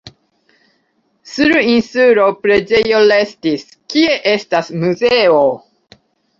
[1.31, 5.41] Sur insulo preĝejo restis, kie estas muzeo.